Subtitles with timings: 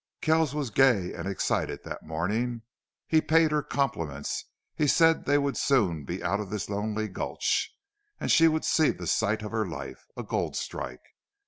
[0.19, 2.63] Kells was gay and excited that morning.
[3.05, 4.45] He paid her compliments.
[4.73, 7.71] He said they would soon be out of this lonely gulch
[8.19, 11.05] and she would see the sight of her life a gold strike.